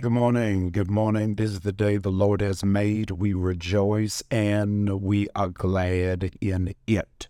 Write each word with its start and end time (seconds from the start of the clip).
Good 0.00 0.12
morning. 0.12 0.70
Good 0.70 0.90
morning. 0.90 1.34
This 1.34 1.50
is 1.50 1.60
the 1.60 1.72
day 1.72 1.98
the 1.98 2.08
Lord 2.08 2.40
has 2.40 2.64
made. 2.64 3.10
We 3.10 3.34
rejoice 3.34 4.22
and 4.30 5.02
we 5.02 5.28
are 5.34 5.50
glad 5.50 6.38
in 6.40 6.74
it. 6.86 7.28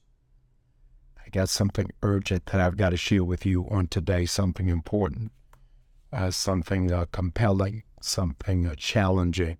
I 1.18 1.30
got 1.30 1.48
something 1.48 1.90
urgent 2.04 2.46
that 2.46 2.60
I've 2.60 2.76
got 2.76 2.90
to 2.90 2.96
share 2.96 3.24
with 3.24 3.44
you 3.44 3.66
on 3.68 3.88
today, 3.88 4.24
something 4.24 4.68
important, 4.68 5.32
uh, 6.12 6.30
something 6.30 6.92
uh, 6.92 7.06
compelling, 7.10 7.82
something 8.00 8.68
uh, 8.68 8.76
challenging 8.76 9.58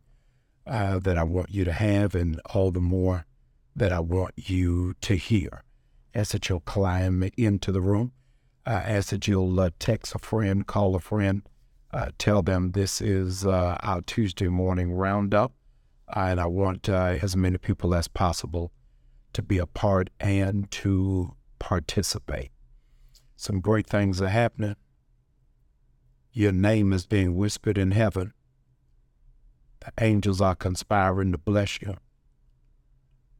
uh, 0.64 1.00
that 1.00 1.18
I 1.18 1.24
want 1.24 1.50
you 1.50 1.64
to 1.64 1.72
have, 1.72 2.14
and 2.14 2.40
all 2.54 2.70
the 2.70 2.78
more 2.78 3.26
that 3.74 3.92
I 3.92 3.98
want 3.98 4.34
you 4.36 4.94
to 5.00 5.16
hear. 5.16 5.64
As 6.14 6.28
that 6.28 6.48
you'll 6.48 6.60
climb 6.60 7.28
into 7.36 7.72
the 7.72 7.80
room, 7.80 8.12
uh, 8.64 8.70
ask 8.70 9.08
that 9.08 9.26
you'll 9.26 9.58
uh, 9.58 9.70
text 9.80 10.14
a 10.14 10.20
friend, 10.20 10.64
call 10.64 10.94
a 10.94 11.00
friend, 11.00 11.42
uh, 11.92 12.10
tell 12.18 12.42
them 12.42 12.72
this 12.72 13.00
is 13.00 13.44
uh, 13.44 13.76
our 13.82 14.00
Tuesday 14.02 14.48
morning 14.48 14.92
roundup, 14.92 15.52
and 16.14 16.40
I 16.40 16.46
want 16.46 16.88
uh, 16.88 17.18
as 17.20 17.36
many 17.36 17.58
people 17.58 17.94
as 17.94 18.06
possible 18.08 18.70
to 19.32 19.42
be 19.42 19.58
a 19.58 19.66
part 19.66 20.10
and 20.20 20.70
to 20.70 21.34
participate. 21.58 22.50
Some 23.36 23.60
great 23.60 23.86
things 23.86 24.20
are 24.20 24.28
happening. 24.28 24.76
Your 26.32 26.52
name 26.52 26.92
is 26.92 27.06
being 27.06 27.34
whispered 27.36 27.76
in 27.76 27.90
heaven. 27.90 28.34
The 29.80 29.92
angels 29.98 30.40
are 30.40 30.54
conspiring 30.54 31.32
to 31.32 31.38
bless 31.38 31.80
you. 31.80 31.96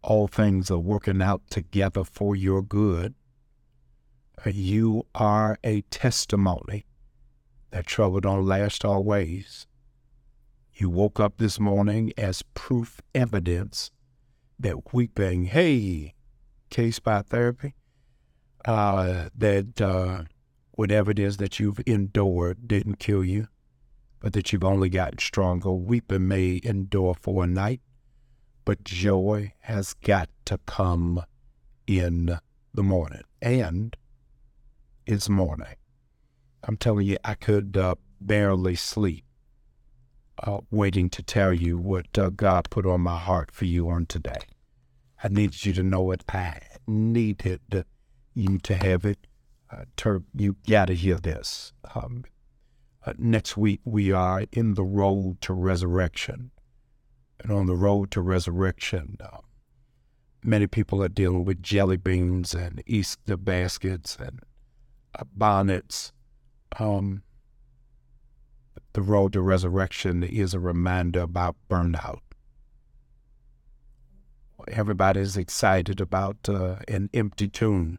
All 0.03 0.27
things 0.27 0.71
are 0.71 0.79
working 0.79 1.23
out 1.23 1.43
together 1.51 2.03
for 2.03 2.35
your 2.35 2.63
good. 2.63 3.15
You 4.47 5.07
are 5.15 5.59
a 5.63 5.83
testimony 5.83 6.87
that 7.71 7.87
trouble 7.87 8.21
don't 8.21 8.47
last 8.47 8.85
always. 8.85 9.67
You 10.75 10.89
woke 10.89 11.21
up 11.21 11.35
this 11.39 11.61
morning 11.61 12.13
as 12.17 12.43
proof 12.55 13.01
evidence 13.15 13.91
that 14.59 14.93
weeping, 14.93 15.47
hey, 15.47 16.15
case 16.71 16.99
by 16.99 17.23
therapy, 17.23 17.75
uh, 18.65 19.29
that 19.37 19.81
uh, 19.81 20.25
whatever 20.73 21.11
it 21.11 21.19
is 21.19 21.37
that 21.39 21.59
you've 21.59 21.81
endured 21.87 22.69
didn't 22.69 22.99
kill 22.99 23.25
you, 23.25 23.49
but 24.21 24.33
that 24.33 24.53
you've 24.53 24.65
only 24.65 24.89
gotten 24.89 25.19
stronger. 25.19 25.73
Weeping 25.73 26.29
may 26.29 26.61
endure 26.63 27.15
for 27.15 27.45
a 27.45 27.47
night, 27.47 27.81
but 28.65 28.85
joy 28.85 29.53
has 29.61 29.95
got 29.95 30.29
to 30.47 30.59
come 30.67 31.25
in 31.87 32.39
the 32.73 32.83
morning. 32.83 33.23
And 33.43 33.97
it's 35.07 35.29
morning. 35.29 35.77
I'm 36.65 36.77
telling 36.77 37.07
you, 37.07 37.17
I 37.25 37.35
could 37.35 37.77
uh, 37.77 37.95
barely 38.21 38.75
sleep 38.75 39.25
uh, 40.43 40.61
waiting 40.71 41.11
to 41.11 41.23
tell 41.23 41.53
you 41.53 41.79
what 41.79 42.19
uh, 42.19 42.31
God 42.31 42.69
put 42.71 42.87
on 42.87 43.01
my 43.01 43.19
heart 43.19 43.51
for 43.51 43.65
you 43.65 43.89
on 43.89 44.07
today. 44.07 44.41
I 45.23 45.29
needed 45.29 45.65
you 45.67 45.73
to 45.75 45.83
know 45.83 46.11
it. 46.13 46.25
I 46.29 46.61
needed 46.87 47.85
you 48.35 48.59
to 48.59 48.75
have 48.75 49.05
it. 49.05 49.27
Uh, 49.71 49.85
Turk, 49.97 50.23
you 50.35 50.57
got 50.69 50.87
to 50.87 50.95
hear 50.95 51.17
this. 51.17 51.73
Um, 51.95 52.25
uh, 53.05 53.13
next 53.19 53.57
week, 53.57 53.81
we 53.85 54.13
are 54.13 54.45
in 54.53 54.75
the 54.75 54.85
road 54.85 55.41
to 55.43 55.53
resurrection. 55.53 56.51
And 57.39 57.53
on 57.53 57.67
the 57.67 57.77
road 57.77 58.11
to 58.13 58.21
resurrection, 58.21 59.17
uh, 59.21 59.39
many 60.43 60.67
people 60.67 61.03
are 61.03 61.09
dealing 61.09 61.45
with 61.45 61.63
jelly 61.63 61.97
beans 61.97 62.55
and 62.55 62.83
Easter 62.87 63.37
baskets 63.37 64.17
and 64.21 64.41
uh, 65.15 65.25
bonnets 65.35 66.13
um, 66.79 67.23
the 68.93 69.03
road 69.03 69.33
to 69.35 69.41
resurrection 69.41 70.23
is 70.23 70.53
a 70.53 70.61
reminder 70.61 71.21
about 71.21 71.57
burnout. 71.69 72.21
Everybody's 74.69 75.37
excited 75.37 76.01
about 76.01 76.49
uh, 76.49 76.77
an 76.87 77.09
empty 77.15 77.49
tomb, 77.49 77.99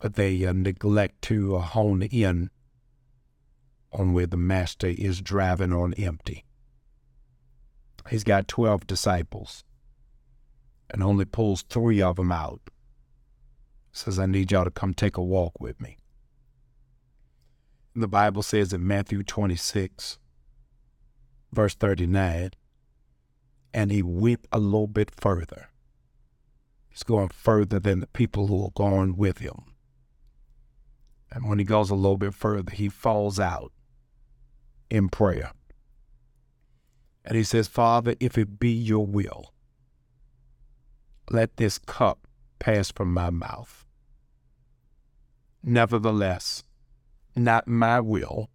but 0.00 0.14
they 0.14 0.44
uh, 0.44 0.52
neglect 0.52 1.22
to 1.22 1.56
uh, 1.56 1.60
hone 1.60 2.02
in 2.02 2.50
on 3.92 4.12
where 4.12 4.26
the 4.26 4.36
master 4.36 4.88
is 4.88 5.20
driving 5.20 5.72
on 5.72 5.94
empty. 5.94 6.44
He's 8.08 8.24
got 8.24 8.48
12 8.48 8.86
disciples 8.86 9.64
and 10.90 11.02
only 11.02 11.26
pulls 11.26 11.62
three 11.62 12.00
of 12.00 12.16
them 12.16 12.32
out. 12.32 12.60
Says, 13.92 14.18
I 14.18 14.26
need 14.26 14.52
y'all 14.52 14.64
to 14.64 14.70
come 14.70 14.94
take 14.94 15.16
a 15.16 15.22
walk 15.22 15.60
with 15.60 15.80
me 15.80 15.97
the 18.00 18.08
Bible 18.08 18.42
says 18.42 18.72
in 18.72 18.86
Matthew 18.86 19.22
26, 19.22 20.18
verse 21.52 21.74
39, 21.74 22.50
and 23.72 23.90
he 23.90 24.02
went 24.02 24.46
a 24.52 24.58
little 24.58 24.86
bit 24.86 25.10
further. 25.10 25.68
He's 26.88 27.02
going 27.02 27.28
further 27.28 27.78
than 27.78 28.00
the 28.00 28.06
people 28.06 28.46
who 28.46 28.64
are 28.64 28.70
going 28.74 29.16
with 29.16 29.38
him. 29.38 29.74
And 31.30 31.48
when 31.48 31.58
he 31.58 31.64
goes 31.64 31.90
a 31.90 31.94
little 31.94 32.16
bit 32.16 32.34
further, 32.34 32.72
he 32.72 32.88
falls 32.88 33.38
out 33.38 33.72
in 34.90 35.08
prayer. 35.08 35.52
And 37.24 37.36
he 37.36 37.44
says, 37.44 37.68
Father, 37.68 38.14
if 38.20 38.38
it 38.38 38.58
be 38.58 38.70
your 38.70 39.04
will, 39.06 39.52
let 41.30 41.58
this 41.58 41.78
cup 41.78 42.26
pass 42.58 42.90
from 42.90 43.12
my 43.12 43.28
mouth. 43.30 43.84
Nevertheless, 45.62 46.64
not 47.38 47.68
my 47.68 48.00
will, 48.00 48.50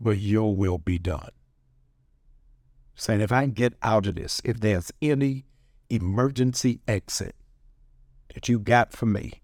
but 0.00 0.18
your 0.18 0.54
will 0.54 0.78
be 0.78 0.98
done. 0.98 1.30
Saying, 2.94 3.20
if 3.20 3.32
I 3.32 3.42
can 3.42 3.52
get 3.52 3.74
out 3.82 4.06
of 4.06 4.16
this, 4.16 4.40
if 4.44 4.60
there's 4.60 4.92
any 5.00 5.46
emergency 5.88 6.80
exit 6.86 7.34
that 8.34 8.48
you 8.48 8.58
got 8.58 8.92
for 8.92 9.06
me, 9.06 9.42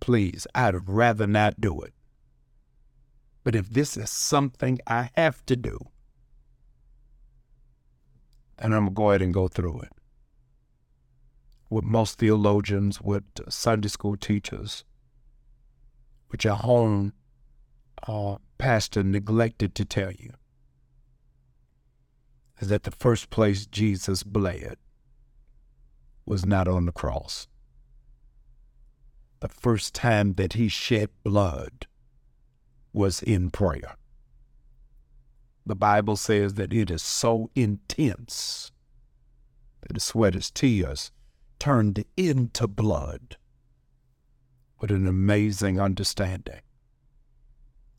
please, 0.00 0.46
I'd 0.54 0.88
rather 0.88 1.26
not 1.26 1.60
do 1.60 1.80
it. 1.82 1.92
But 3.44 3.54
if 3.54 3.70
this 3.70 3.96
is 3.96 4.10
something 4.10 4.78
I 4.86 5.10
have 5.16 5.44
to 5.46 5.56
do, 5.56 5.78
then 8.58 8.72
I'm 8.72 8.84
going 8.84 8.86
to 8.86 8.94
go 8.94 9.10
ahead 9.10 9.22
and 9.22 9.34
go 9.34 9.48
through 9.48 9.80
it. 9.80 9.92
With 11.68 11.84
most 11.84 12.18
theologians, 12.18 13.00
with 13.00 13.24
Sunday 13.48 13.88
school 13.88 14.16
teachers, 14.16 14.84
which 16.32 16.44
your 16.46 16.54
home 16.54 17.12
uh, 18.08 18.36
pastor 18.56 19.02
neglected 19.02 19.74
to 19.74 19.84
tell 19.84 20.10
you, 20.10 20.32
is 22.58 22.68
that 22.68 22.84
the 22.84 22.90
first 22.90 23.28
place 23.28 23.66
Jesus 23.66 24.22
bled 24.22 24.76
was 26.24 26.46
not 26.46 26.66
on 26.66 26.86
the 26.86 26.92
cross. 26.92 27.48
The 29.40 29.48
first 29.48 29.94
time 29.94 30.34
that 30.34 30.54
he 30.54 30.68
shed 30.68 31.10
blood 31.22 31.86
was 32.94 33.22
in 33.22 33.50
prayer. 33.50 33.96
The 35.66 35.74
Bible 35.76 36.16
says 36.16 36.54
that 36.54 36.72
it 36.72 36.90
is 36.90 37.02
so 37.02 37.50
intense 37.54 38.72
that 39.82 39.92
the 39.92 40.00
sweat 40.00 40.34
his 40.34 40.50
tears 40.50 41.12
turned 41.58 42.04
into 42.16 42.66
blood 42.66 43.36
with 44.82 44.90
an 44.90 45.06
amazing 45.06 45.80
understanding 45.80 46.60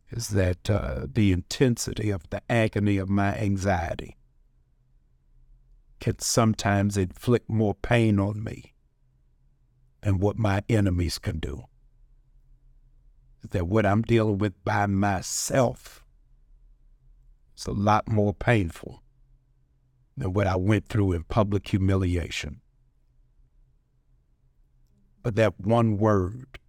is 0.09 0.27
that 0.27 0.69
uh, 0.69 1.07
the 1.11 1.31
intensity 1.31 2.09
of 2.09 2.29
the 2.29 2.41
agony 2.51 2.97
of 2.97 3.07
my 3.07 3.33
anxiety 3.37 4.17
can 6.01 6.19
sometimes 6.19 6.97
inflict 6.97 7.49
more 7.49 7.73
pain 7.73 8.19
on 8.19 8.43
me 8.43 8.73
than 10.01 10.19
what 10.19 10.37
my 10.37 10.61
enemies 10.67 11.17
can 11.17 11.39
do. 11.39 11.63
That 13.49 13.65
what 13.65 13.85
I'm 13.85 14.01
dealing 14.01 14.37
with 14.37 14.61
by 14.65 14.85
myself 14.85 16.03
is 17.57 17.65
a 17.65 17.71
lot 17.71 18.09
more 18.09 18.33
painful 18.33 19.01
than 20.17 20.33
what 20.33 20.47
I 20.47 20.57
went 20.57 20.89
through 20.89 21.13
in 21.13 21.23
public 21.23 21.69
humiliation. 21.69 22.59
But 25.21 25.35
that 25.35 25.57
one 25.61 25.97
word 25.97 26.59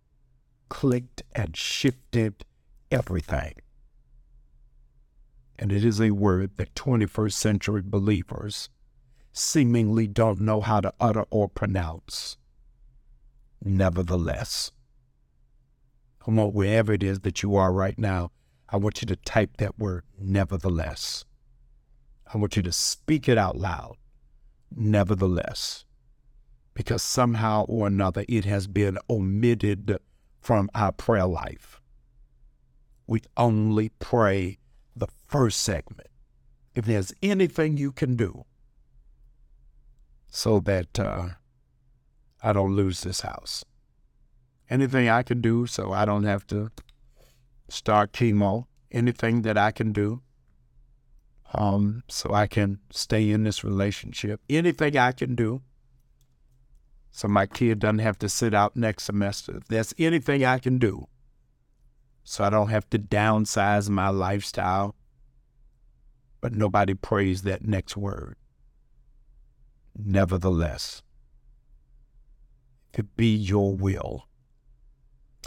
clicked 0.69 1.22
and 1.34 1.56
shifted 1.56 2.44
everything. 2.90 3.55
And 5.58 5.70
it 5.70 5.84
is 5.84 6.00
a 6.00 6.11
word 6.11 6.56
that 6.56 6.75
21st 6.75 7.32
century 7.32 7.82
believers 7.84 8.69
seemingly 9.32 10.06
don't 10.06 10.40
know 10.40 10.61
how 10.61 10.81
to 10.81 10.93
utter 11.00 11.25
or 11.31 11.49
pronounce. 11.49 12.37
Nevertheless, 13.62 14.72
come 16.25 16.38
on, 16.38 16.52
wherever 16.52 16.93
it 16.93 17.02
is 17.02 17.20
that 17.20 17.43
you 17.43 17.56
are 17.56 17.72
right 17.72 17.99
now, 17.99 18.31
I 18.69 18.76
want 18.76 19.02
you 19.02 19.06
to 19.06 19.16
type 19.16 19.56
that 19.58 19.78
word, 19.78 20.05
nevertheless. 20.19 21.25
I 22.32 22.38
want 22.38 22.56
you 22.56 22.62
to 22.62 22.72
speak 22.72 23.28
it 23.28 23.38
out 23.38 23.56
loud, 23.56 23.96
nevertheless, 24.75 25.84
because 26.75 27.02
somehow 27.02 27.64
or 27.66 27.87
another 27.87 28.25
it 28.28 28.44
has 28.44 28.66
been 28.66 28.99
omitted 29.08 29.99
from 30.44 30.69
our 30.75 30.93
prayer 30.93 31.26
life. 31.26 31.81
we 33.06 33.20
only 33.37 33.88
pray 33.99 34.58
the 34.94 35.06
first 35.26 35.62
segment. 35.62 36.08
If 36.75 36.85
there's 36.85 37.12
anything 37.23 37.79
you 37.79 37.93
can 37.93 38.14
do 38.14 38.44
so 40.29 40.61
that 40.61 41.00
uh, 41.00 41.29
I 42.43 42.52
don't 42.52 42.76
lose 42.76 43.00
this 43.00 43.23
house, 43.23 43.64
anything 44.69 45.08
I 45.08 45.23
can 45.23 45.41
do 45.41 45.67
so 45.67 45.93
I 45.93 46.05
don't 46.05 46.25
have 46.25 46.47
to 46.49 46.70
start 47.69 48.12
chemo, 48.12 48.67
anything 48.90 49.43
that 49.43 49.56
I 49.56 49.70
can 49.70 49.93
do 49.93 50.20
um, 51.55 52.02
so 52.08 52.35
I 52.35 52.47
can 52.47 52.81
stay 52.90 53.31
in 53.31 53.44
this 53.44 53.64
relationship, 53.64 54.40
anything 54.50 54.99
I 54.99 55.12
can 55.12 55.35
do 55.35 55.62
so 57.16 57.28
my 57.28 57.46
kid 57.46 57.78
doesn't 57.78 58.00
have 58.00 58.19
to 58.19 58.28
sit 58.28 58.52
out 58.52 58.75
next 58.75 59.05
semester. 59.05 59.58
If 59.58 59.69
there's 59.69 59.94
anything 59.99 60.44
I 60.44 60.58
can 60.58 60.78
do 60.78 61.06
so 62.25 62.43
I 62.43 62.50
don't 62.50 62.70
have 62.70 62.88
to 62.90 62.99
downsize 62.99 63.90
my 63.90 64.08
lifestyle, 64.08 64.96
but 66.40 66.52
nobody 66.55 66.94
prays 66.94 67.43
that 67.43 67.64
next 67.64 67.96
word. 67.96 68.37
Nevertheless, 69.96 71.02
if 72.93 73.00
it 73.00 73.16
be 73.16 73.32
your 73.32 73.76
will, 73.76 74.26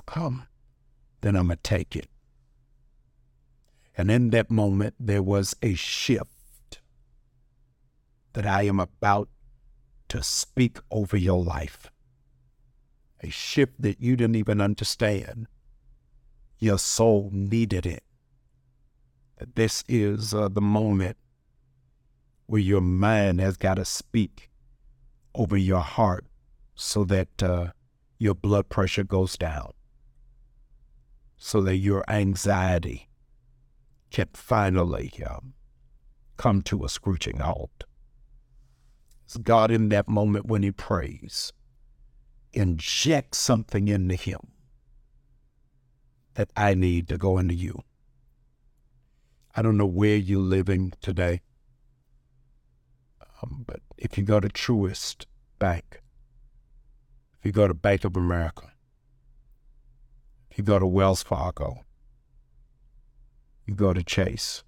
come, 0.06 0.48
then 1.22 1.36
I'm 1.36 1.48
going 1.48 1.58
to 1.58 1.64
take 1.64 1.96
it. 1.96 2.08
And 3.98 4.12
in 4.12 4.30
that 4.30 4.52
moment, 4.52 4.94
there 5.00 5.24
was 5.24 5.56
a 5.64 5.74
shift 5.74 6.80
that 8.34 8.46
I 8.46 8.62
am 8.64 8.80
about 8.80 9.28
to 10.10 10.24
speak 10.24 10.80
over 10.92 11.18
your 11.18 11.44
life. 11.44 11.92
A 13.22 13.30
shift 13.30 13.82
that 13.82 14.02
you 14.02 14.16
didn't 14.16 14.36
even 14.36 14.62
understand. 14.62 15.48
Your 16.60 16.78
soul 16.78 17.30
needed 17.32 17.86
it. 17.86 18.04
This 19.56 19.84
is 19.88 20.34
uh, 20.34 20.50
the 20.50 20.62
moment 20.62 21.18
where 22.48 22.62
your 22.62 22.82
mind 22.82 23.40
has 23.40 23.58
got 23.58 23.76
to 23.76 23.86
speak 23.86 24.50
over 25.36 25.58
your 25.58 25.82
heart 25.82 26.26
so 26.76 27.04
that 27.04 27.44
uh, 27.44 27.68
your 28.18 28.34
blood 28.34 28.70
pressure 28.70 29.04
goes 29.04 29.38
down, 29.38 29.72
so 31.38 31.62
that 31.62 31.78
your 31.78 32.04
anxiety 32.08 33.10
can 34.10 34.28
finally 34.34 35.12
um, 35.30 35.54
come 36.38 36.62
to 36.62 36.86
a 36.86 36.90
screeching 36.90 37.40
halt. 37.40 37.84
God 39.36 39.72
in 39.72 39.90
that 39.90 40.08
moment 40.08 40.46
when 40.46 40.64
he 40.64 40.72
prays, 40.72 41.52
inject 42.54 43.36
something 43.36 43.90
into 43.90 44.16
him 44.16 44.40
that 46.36 46.50
I 46.56 46.76
need 46.76 47.10
to 47.10 47.18
go 47.18 47.38
into 47.38 47.54
you. 47.54 47.82
I 49.56 49.62
don't 49.62 49.76
know 49.76 49.86
where 49.88 50.16
you're 50.16 50.40
living 50.40 50.94
today, 51.02 51.42
um, 53.42 53.66
but 53.68 53.82
if 53.98 54.18
you 54.18 54.24
go 54.24 54.40
to 54.40 54.48
Truist 54.48 55.26
Bank, 55.60 56.02
if 57.40 57.46
you 57.46 57.52
go 57.52 57.68
to 57.68 57.74
Bank 57.74 58.06
of 58.06 58.16
America, 58.16 58.72
if 60.52 60.60
you 60.60 60.64
go 60.64 60.80
to 60.80 60.88
Wells 60.88 61.24
Fargo, 61.24 61.86
you 63.66 63.74
go 63.76 63.94
to 63.94 64.04
Chase, 64.04 64.64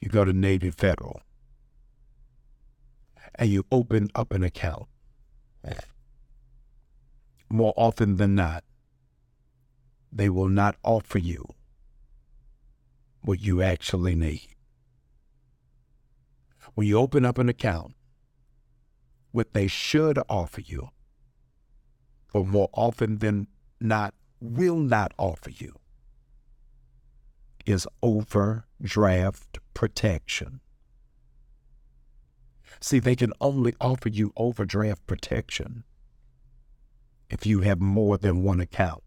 you 0.00 0.08
go 0.08 0.24
to 0.24 0.32
Navy 0.32 0.70
Federal, 0.70 1.20
and 3.34 3.50
you 3.50 3.64
open 3.70 4.10
up 4.14 4.32
an 4.32 4.42
account. 4.42 4.86
More 7.48 7.74
often 7.76 8.16
than 8.16 8.34
not, 8.34 8.64
they 10.10 10.28
will 10.28 10.48
not 10.48 10.76
offer 10.82 11.18
you 11.18 11.46
what 13.22 13.40
you 13.40 13.62
actually 13.62 14.14
need. 14.14 14.48
When 16.74 16.86
you 16.86 16.98
open 16.98 17.24
up 17.24 17.38
an 17.38 17.48
account, 17.48 17.94
what 19.30 19.52
they 19.54 19.66
should 19.66 20.18
offer 20.28 20.60
you, 20.60 20.88
or 22.34 22.44
more 22.44 22.68
often 22.72 23.18
than 23.18 23.48
not, 23.80 24.14
will 24.40 24.78
not 24.78 25.12
offer 25.18 25.50
you, 25.50 25.78
is 27.64 27.86
overdraft 28.02 29.58
protection. 29.74 30.60
See, 32.82 32.98
they 32.98 33.14
can 33.14 33.32
only 33.40 33.76
offer 33.80 34.08
you 34.08 34.32
overdraft 34.36 35.06
protection 35.06 35.84
if 37.30 37.46
you 37.46 37.60
have 37.60 37.80
more 37.80 38.18
than 38.18 38.42
one 38.42 38.60
account. 38.60 39.04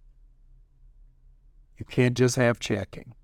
You 1.77 1.85
can't 1.85 2.15
just 2.15 2.37
have 2.37 2.57
checking. 2.57 3.15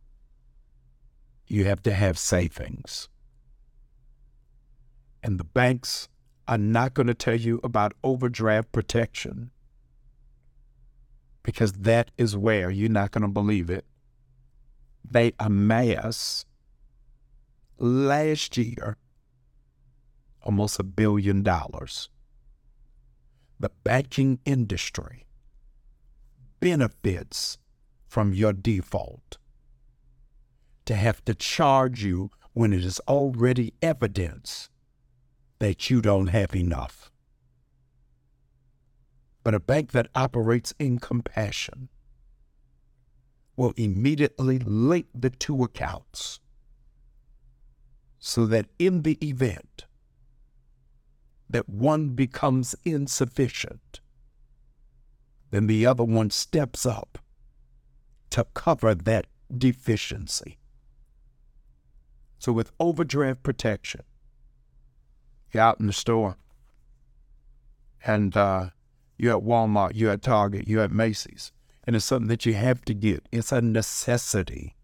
You 1.48 1.64
have 1.66 1.82
to 1.84 1.94
have 1.94 2.20
savings. 2.20 3.08
And 5.24 5.40
the 5.40 5.46
banks 5.46 6.10
are 6.50 6.58
not 6.58 6.96
going 6.96 7.08
to 7.08 7.14
tell 7.14 7.40
you 7.40 7.62
about 7.64 7.94
overdraft 8.04 8.74
protection 8.74 9.52
because 11.44 11.72
that 11.72 12.12
is 12.18 12.36
where 12.36 12.70
you're 12.70 12.90
not 12.90 13.12
going 13.12 13.22
to 13.22 13.30
believe 13.30 13.70
it. 13.70 13.86
They 15.10 15.32
amass 15.40 16.46
last 17.78 18.58
year 18.58 18.98
almost 20.44 20.80
a 20.80 20.84
billion 20.84 21.44
dollars. 21.44 22.10
The 23.60 23.72
banking 23.84 24.40
industry 24.46 25.26
benefits 26.60 27.58
from 28.08 28.34
your 28.34 28.54
default. 28.54 29.38
To 30.86 30.96
have 30.96 31.24
to 31.26 31.36
charge 31.36 32.04
you 32.04 32.32
when 32.54 32.74
it 32.74 32.84
is 32.84 33.00
already 33.08 33.74
evidence 33.82 34.70
that 35.60 35.90
you 35.90 36.02
don't 36.02 36.28
have 36.28 36.56
enough. 36.56 37.12
But 39.44 39.54
a 39.54 39.60
bank 39.60 39.92
that 39.92 40.10
operates 40.16 40.74
in 40.80 41.00
compassion 41.00 41.90
will 43.56 43.74
immediately 43.78 44.60
link 44.60 45.08
the 45.14 45.30
two 45.30 45.64
accounts 45.64 46.40
so 48.20 48.46
that 48.46 48.68
in 48.78 49.02
the 49.04 49.18
event 49.26 49.86
that 51.52 51.70
one 51.70 52.10
becomes 52.10 52.76
insufficient, 52.86 54.00
then 55.52 55.68
the 55.68 55.86
other 55.86 56.04
one 56.04 56.30
steps 56.30 56.86
up 56.86 57.18
to 58.30 58.46
cover 58.54 58.96
that 58.96 59.28
deficiency. 59.56 60.58
So, 62.40 62.52
with 62.52 62.72
overdraft 62.80 63.44
protection, 63.44 64.02
you're 65.52 65.64
out 65.64 65.80
in 65.80 65.88
the 65.88 65.94
store 65.94 66.38
and 68.04 68.36
uh, 68.36 68.70
you're 69.18 69.38
at 69.38 69.44
Walmart, 69.44 69.92
you're 69.94 70.12
at 70.12 70.24
Target, 70.24 70.68
you're 70.68 70.84
at 70.84 70.92
Macy's, 70.92 71.52
and 71.86 71.96
it's 71.96 72.06
something 72.06 72.30
that 72.30 72.46
you 72.46 72.54
have 72.54 72.84
to 72.86 72.94
get. 72.94 73.28
It's 73.32 73.52
a 73.52 73.62
necessity. 73.62 74.76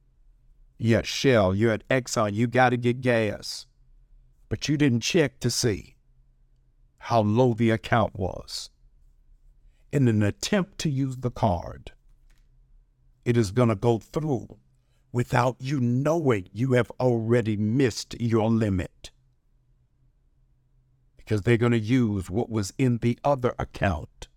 You're 0.78 1.00
at 1.00 1.08
Shell, 1.08 1.56
you're 1.56 1.72
at 1.72 1.88
Exxon, 1.88 2.34
you 2.34 2.46
got 2.46 2.70
to 2.70 2.78
get 2.78 3.02
gas, 3.02 3.66
but 4.50 4.70
you 4.70 4.78
didn't 4.78 5.00
check 5.00 5.40
to 5.40 5.50
see 5.50 5.97
how 7.00 7.22
low 7.22 7.54
the 7.54 7.70
account 7.70 8.16
was. 8.16 8.70
In 9.92 10.08
an 10.08 10.22
attempt 10.22 10.77
to 10.80 10.89
use 10.89 11.18
the 11.18 11.32
card, 11.32 11.92
it 13.25 13.38
is 13.38 13.51
going 13.51 13.70
to 13.70 13.75
go 13.75 14.00
through 14.00 14.58
without 15.12 15.56
you 15.60 15.80
knowing 15.80 16.48
you 16.51 16.74
have 16.74 16.92
already 17.00 17.58
missed 17.58 18.20
your 18.20 18.50
limit. 18.50 19.12
Because 21.18 21.42
they're 21.42 21.58
going 21.58 21.72
to 21.72 21.80
use 21.80 22.30
what 22.30 22.50
was 22.50 22.74
in 22.77 23.00
the 23.00 23.18
other 23.24 23.54
account 23.58 24.27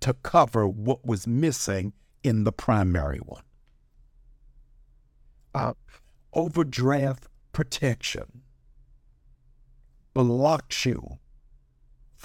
to 0.00 0.14
cover 0.14 0.68
what 0.68 1.04
was 1.04 1.26
missing 1.26 1.92
in 2.22 2.44
the 2.44 2.52
primary 2.52 3.18
one. 3.18 3.42
Uh, 5.54 5.72
overdraft 6.32 7.26
protection 7.52 8.42
blocks 10.12 10.84
you 10.84 11.18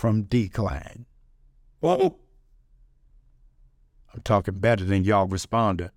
from 0.01 0.23
decline. 0.23 1.05
Well, 1.79 2.17
I'm 4.11 4.21
talking 4.23 4.55
better 4.55 4.83
than 4.83 5.03
y'all 5.03 5.27
responder. 5.27 5.91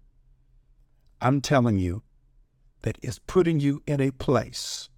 I'm 1.23 1.41
telling 1.41 1.79
you 1.79 2.03
that 2.83 2.99
it's 3.01 3.19
putting 3.19 3.61
you 3.61 3.83
in 3.87 4.03
a 4.03 4.11
place 4.11 4.91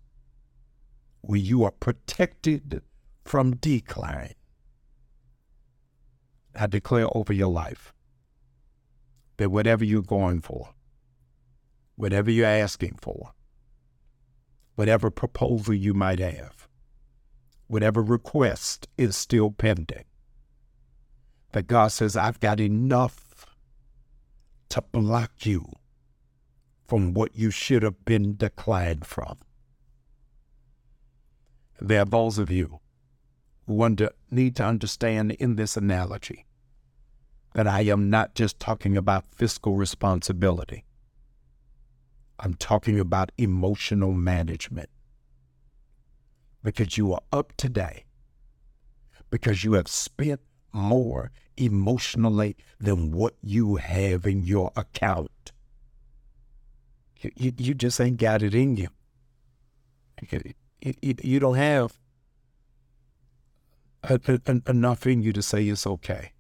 where 1.21 1.39
you 1.39 1.63
are 1.63 1.71
protected 1.71 2.83
from 3.25 3.55
decline. 3.55 4.35
I 6.57 6.67
declare 6.67 7.07
over 7.17 7.33
your 7.33 7.53
life 7.53 7.95
that 9.37 9.51
whatever 9.51 9.85
you're 9.85 10.03
going 10.03 10.41
for, 10.41 10.71
whatever 11.95 12.33
you're 12.33 12.45
asking 12.45 12.99
for, 13.01 13.35
whatever 14.75 15.13
proposal 15.13 15.75
you 15.75 15.95
might 15.95 16.19
have, 16.19 16.66
whatever 17.67 18.03
request 18.03 18.89
is 18.97 19.17
still 19.17 19.51
pending, 19.51 20.05
that 21.53 21.67
God 21.67 21.89
says, 21.89 22.17
I've 22.17 22.41
got 22.41 22.61
enough 22.61 23.47
to 24.69 24.83
block 24.83 25.47
you 25.47 25.71
from 26.87 27.15
what 27.15 27.35
you 27.35 27.51
should 27.51 27.83
have 27.83 28.05
been 28.05 28.37
declined 28.37 29.07
from. 29.07 29.39
There 31.81 32.03
are 32.03 32.07
those 32.07 32.39
of 32.39 32.51
you 32.51 32.81
who 33.67 33.97
need 34.31 34.57
to 34.57 34.65
understand 34.65 35.33
in 35.33 35.57
this 35.57 35.77
analogy 35.77 36.47
that 37.55 37.67
I 37.67 37.83
am 37.83 38.11
not 38.11 38.35
just 38.35 38.61
talking 38.61 38.97
about 38.97 39.25
fiscal 39.35 39.77
responsibility. 39.77 40.85
I'm 42.39 42.55
talking 42.55 43.01
about 43.01 43.33
emotional 43.39 44.13
management. 44.13 44.91
Because 46.67 46.99
you 46.99 47.13
are 47.13 47.21
up 47.33 47.53
today, 47.57 48.07
because 49.31 49.63
you 49.63 49.75
have 49.75 49.87
spent 49.87 50.41
more 50.73 51.31
emotionally 51.57 52.57
than 52.81 53.13
what 53.13 53.37
you 53.41 53.77
have 53.77 54.27
in 54.27 54.43
your 54.43 54.73
account. 54.75 55.53
You, 57.21 57.31
you, 57.37 57.53
you 57.57 57.73
just 57.73 58.01
ain't 58.01 58.17
got 58.17 58.43
it 58.43 58.53
in 58.53 58.77
you. 58.77 58.89
You, 60.29 60.55
you, 60.83 61.15
you 61.23 61.39
don't 61.39 61.55
have 61.55 61.97
a, 64.03 64.19
a, 64.27 64.61
enough 64.69 65.07
in 65.07 65.23
you 65.23 65.33
to 65.35 65.43
say 65.43 65.69
it's 65.69 65.87
okay. 65.87 66.33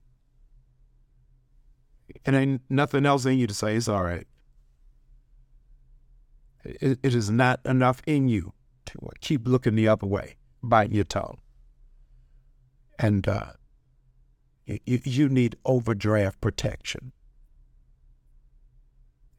And 2.24 2.34
ain't 2.34 2.62
nothing 2.68 3.06
else 3.06 3.26
in 3.26 3.38
you 3.38 3.46
to 3.46 3.54
say 3.54 3.76
it's 3.76 3.86
all 3.86 4.02
right. 4.02 4.26
It, 6.64 6.98
it 7.04 7.14
is 7.14 7.30
not 7.30 7.60
enough 7.64 8.02
in 8.08 8.26
you 8.26 8.54
keep 9.20 9.46
looking 9.46 9.74
the 9.74 9.88
other 9.88 10.06
way, 10.06 10.36
biting 10.62 10.94
your 10.94 11.04
tongue. 11.04 11.38
And 12.98 13.26
uh, 13.28 13.52
you, 14.66 15.00
you 15.04 15.28
need 15.28 15.56
overdraft 15.64 16.40
protection. 16.40 17.12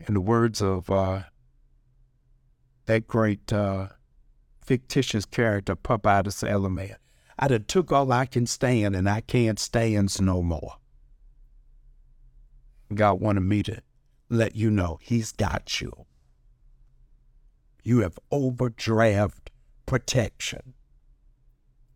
In 0.07 0.13
the 0.13 0.21
words 0.21 0.61
of 0.61 0.89
uh, 0.89 1.23
that 2.85 3.07
great 3.07 3.51
uh, 3.51 3.87
fictitious 4.61 5.25
character, 5.25 5.75
the 5.75 6.69
Man, 6.69 6.95
I 7.39 7.47
done 7.47 7.65
took 7.65 7.91
all 7.91 8.11
I 8.11 8.25
can 8.25 8.45
stand 8.45 8.95
and 8.95 9.09
I 9.09 9.21
can't 9.21 9.59
stand 9.59 10.19
no 10.21 10.41
more. 10.41 10.75
God 12.93 13.19
wanted 13.19 13.41
me 13.41 13.63
to 13.63 13.81
let 14.29 14.55
you 14.55 14.71
know 14.71 14.99
He's 15.01 15.31
got 15.31 15.81
you. 15.81 16.06
You 17.87 17.99
have 17.99 18.19
overdraft 18.31 19.49
protection. 19.85 20.73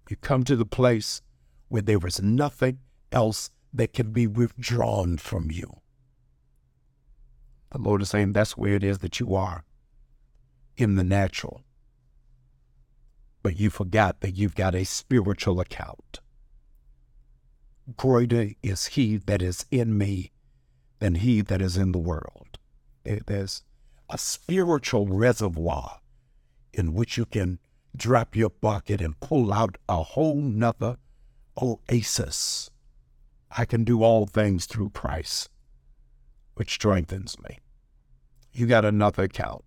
You 0.09 0.15
come 0.15 0.45
to 0.45 0.55
the 0.55 0.65
place 0.65 1.21
where 1.67 1.81
there 1.81 1.99
is 2.07 2.21
nothing 2.21 2.79
else 3.11 3.49
that 3.73 3.91
can 3.91 4.13
be 4.13 4.25
withdrawn 4.25 5.17
from 5.17 5.51
you. 5.51 5.81
The 7.73 7.79
Lord 7.79 8.01
is 8.03 8.09
saying 8.09 8.31
that's 8.31 8.55
where 8.55 8.75
it 8.75 8.85
is 8.85 8.99
that 8.99 9.19
you 9.19 9.35
are 9.35 9.65
in 10.77 10.95
the 10.95 11.03
natural. 11.03 11.61
But 13.43 13.59
you 13.59 13.69
forgot 13.69 14.21
that 14.21 14.37
you've 14.37 14.55
got 14.55 14.73
a 14.73 14.85
spiritual 14.85 15.59
account. 15.59 16.21
Greater 17.97 18.51
is 18.63 18.85
he 18.85 19.17
that 19.17 19.41
is 19.41 19.65
in 19.69 19.97
me 19.97 20.31
than 20.99 21.15
he 21.15 21.41
that 21.41 21.61
is 21.61 21.75
in 21.75 21.91
the 21.91 21.99
world. 21.99 22.59
There's 23.03 23.63
a 24.11 24.17
spiritual 24.17 25.07
reservoir 25.07 25.99
in 26.73 26.93
which 26.93 27.17
you 27.17 27.25
can 27.25 27.59
drop 27.95 28.35
your 28.35 28.49
bucket 28.49 29.01
and 29.01 29.19
pull 29.19 29.51
out 29.51 29.77
a 29.89 30.03
whole 30.03 30.35
nother 30.35 30.97
oasis 31.61 32.69
I 33.57 33.65
can 33.65 33.83
do 33.83 34.01
all 34.01 34.25
things 34.25 34.65
through 34.65 34.91
Christ, 34.91 35.49
which 36.55 36.73
strengthens 36.73 37.37
me. 37.39 37.59
You 38.53 38.65
got 38.65 38.85
another 38.85 39.23
account. 39.23 39.63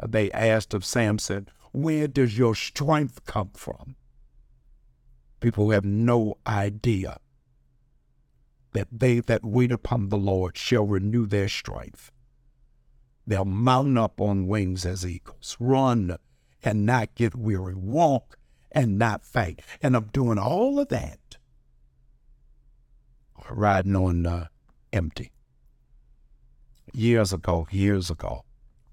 Uh, 0.00 0.06
they 0.08 0.30
asked 0.30 0.72
of 0.72 0.84
Samson, 0.84 1.48
Where 1.72 2.06
does 2.06 2.38
your 2.38 2.54
strength 2.54 3.24
come 3.26 3.50
from? 3.54 3.96
People 5.40 5.70
have 5.70 5.84
no 5.84 6.38
idea 6.46 7.18
that 8.72 8.88
they 8.92 9.18
that 9.20 9.44
wait 9.44 9.72
upon 9.72 10.08
the 10.08 10.18
Lord 10.18 10.56
shall 10.56 10.86
renew 10.86 11.26
their 11.26 11.48
strength. 11.48 12.12
They'll 13.26 13.44
mount 13.44 13.98
up 13.98 14.20
on 14.20 14.46
wings 14.46 14.84
as 14.84 15.06
eagles, 15.06 15.56
run 15.60 16.16
and 16.62 16.84
not 16.86 17.14
get 17.14 17.34
weary, 17.34 17.74
walk 17.74 18.36
and 18.72 18.98
not 18.98 19.24
faint. 19.24 19.60
And 19.82 19.96
I'm 19.96 20.06
doing 20.12 20.38
all 20.38 20.78
of 20.78 20.88
that 20.88 21.18
riding 23.50 23.96
on 23.96 24.26
uh, 24.26 24.46
empty. 24.92 25.32
Years 26.92 27.32
ago, 27.32 27.66
years 27.70 28.10
ago, 28.10 28.44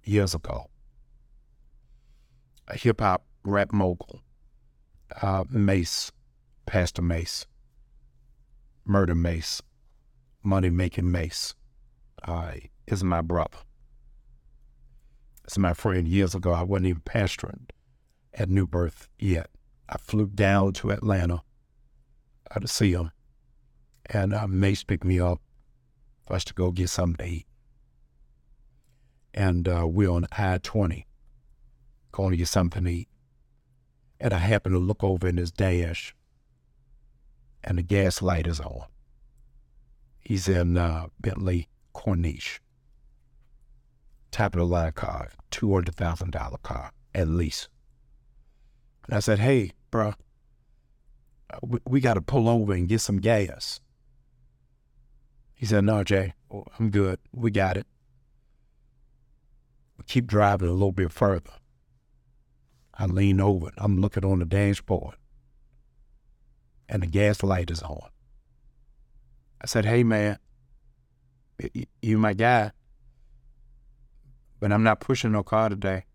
years 0.03 0.35
ago, 0.35 0.69
a 2.67 2.77
hip 2.77 3.01
hop 3.01 3.25
rap 3.43 3.71
mogul, 3.71 4.21
uh, 5.21 5.43
Mase, 5.49 6.11
Pastor 6.65 7.01
Mase, 7.01 7.47
Murder 8.85 9.15
Mase, 9.15 9.61
Money 10.43 10.69
Making 10.69 11.11
Mase, 11.11 11.55
uh, 12.23 12.53
is 12.87 13.03
my 13.03 13.21
brother. 13.21 13.57
It's 15.47 15.57
my 15.57 15.73
friend. 15.73 16.07
Years 16.07 16.35
ago, 16.35 16.51
I 16.51 16.63
wasn't 16.63 16.87
even 16.87 17.01
pastoring 17.01 17.69
at 18.33 18.49
New 18.49 18.67
Birth 18.67 19.07
yet. 19.17 19.49
I 19.89 19.97
flew 19.97 20.27
down 20.27 20.73
to 20.73 20.91
Atlanta 20.91 21.41
uh, 22.51 22.59
to 22.59 22.67
see 22.67 22.91
him 22.91 23.11
and 24.09 24.33
uh, 24.33 24.47
Mase 24.47 24.83
picked 24.83 25.03
me 25.03 25.19
up 25.19 25.41
for 26.25 26.35
us 26.35 26.43
to 26.45 26.53
go 26.53 26.71
get 26.71 26.89
something 26.89 27.25
to 27.25 27.31
eat. 27.31 27.45
And 29.33 29.67
uh, 29.67 29.85
we're 29.87 30.09
on 30.09 30.25
I 30.31 30.57
20 30.57 31.05
going 32.11 32.31
to 32.31 32.37
get 32.37 32.47
something 32.47 32.83
to 32.83 32.89
eat. 32.89 33.09
And 34.19 34.33
I 34.33 34.39
happen 34.39 34.71
to 34.71 34.79
look 34.79 35.03
over 35.03 35.27
in 35.27 35.37
his 35.37 35.51
dash, 35.51 36.15
and 37.63 37.77
the 37.77 37.83
gas 37.83 38.19
light 38.19 38.47
is 38.47 38.59
on. 38.59 38.85
He's 40.19 40.47
in 40.47 40.75
uh, 40.75 41.07
Bentley 41.19 41.67
Corniche. 41.93 42.59
Top 44.31 44.53
of 44.53 44.59
the 44.59 44.65
line 44.65 44.91
car, 44.91 45.29
$200,000 45.51 46.61
car, 46.63 46.91
at 47.15 47.27
least. 47.27 47.69
And 49.05 49.15
I 49.15 49.19
said, 49.19 49.39
hey, 49.39 49.71
bro, 49.89 50.13
we, 51.61 51.79
we 51.85 51.99
got 51.99 52.15
to 52.15 52.21
pull 52.21 52.49
over 52.49 52.73
and 52.73 52.87
get 52.87 53.01
some 53.01 53.17
gas. 53.17 53.79
He 55.57 55.65
said, 55.65 55.85
No, 55.85 56.03
Jay, 56.03 56.33
oh, 56.51 56.65
I'm 56.77 56.91
good. 56.91 57.19
We 57.33 57.49
got 57.49 57.77
it. 57.77 57.87
We 59.97 60.03
keep 60.05 60.27
driving 60.27 60.69
a 60.69 60.73
little 60.73 60.91
bit 60.91 61.11
further. 61.11 61.49
I 62.93 63.07
lean 63.07 63.41
over. 63.41 63.71
I'm 63.77 63.99
looking 63.99 64.23
on 64.23 64.39
the 64.39 64.45
dashboard, 64.45 65.15
and 66.87 67.01
the 67.01 67.07
gas 67.07 67.41
light 67.41 67.71
is 67.71 67.81
on. 67.81 68.09
I 69.59 69.65
said, 69.65 69.85
Hey, 69.85 70.03
man, 70.03 70.37
you 72.03 72.19
my 72.19 72.33
guy, 72.33 72.71
but 74.59 74.71
I'm 74.71 74.83
not 74.83 74.99
pushing 74.99 75.31
no 75.31 75.43
car 75.43 75.69
today, 75.69 76.05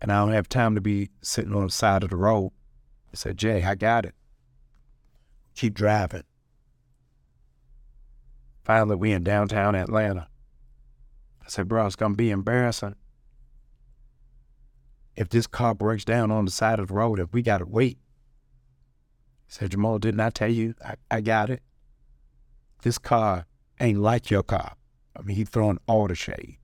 and 0.00 0.12
I 0.12 0.20
don't 0.20 0.32
have 0.32 0.48
time 0.48 0.74
to 0.74 0.80
be 0.80 1.10
sitting 1.22 1.54
on 1.54 1.64
the 1.64 1.72
side 1.72 2.02
of 2.02 2.10
the 2.10 2.16
road. 2.16 2.52
I 3.12 3.16
said, 3.16 3.36
Jay, 3.36 3.64
I 3.64 3.74
got 3.74 4.04
it. 4.04 4.14
Keep 5.54 5.74
driving. 5.74 6.24
Finally, 8.64 8.96
we 8.96 9.12
in 9.12 9.24
downtown 9.24 9.74
Atlanta. 9.74 10.28
I 11.42 11.48
said, 11.48 11.68
bro, 11.68 11.86
it's 11.86 11.96
to 11.96 12.08
be 12.10 12.30
embarrassing. 12.30 12.96
If 15.16 15.30
this 15.30 15.46
car 15.46 15.74
breaks 15.74 16.04
down 16.04 16.30
on 16.30 16.44
the 16.44 16.50
side 16.50 16.78
of 16.78 16.88
the 16.88 16.94
road, 16.94 17.18
if 17.18 17.32
we 17.32 17.42
got 17.42 17.58
to 17.58 17.66
wait. 17.66 17.98
He 19.46 19.54
said, 19.54 19.70
Jamal, 19.70 19.98
didn't 19.98 20.20
I 20.20 20.30
tell 20.30 20.50
you? 20.50 20.74
I, 20.84 20.94
I 21.10 21.20
got 21.22 21.48
it. 21.48 21.62
This 22.82 22.98
car 22.98 23.46
ain't 23.80 23.98
like 23.98 24.30
your 24.30 24.42
car. 24.42 24.74
I 25.16 25.22
mean, 25.22 25.36
he 25.36 25.44
throwing 25.44 25.78
all 25.86 26.06
the 26.06 26.14
shade, 26.14 26.58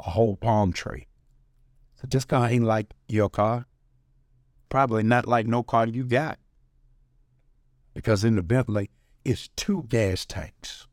a 0.00 0.10
whole 0.10 0.36
palm 0.36 0.72
tree. 0.72 1.06
So 1.96 2.06
this 2.08 2.24
car 2.24 2.48
ain't 2.48 2.64
like 2.64 2.94
your 3.08 3.28
car. 3.28 3.66
Probably 4.68 5.02
not 5.02 5.26
like 5.26 5.46
no 5.46 5.62
car 5.62 5.86
you 5.86 6.04
got. 6.04 6.38
Because 7.94 8.22
in 8.22 8.36
the 8.36 8.42
Bentley, 8.42 8.90
it's 9.24 9.48
two 9.56 9.84
gas 9.88 10.24
tanks 10.24 10.86